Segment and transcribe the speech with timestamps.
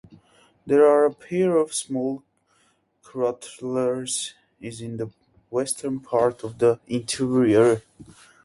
[0.65, 2.23] There are a pair of small
[3.03, 5.11] craterlets in the
[5.51, 7.83] western part of the interior.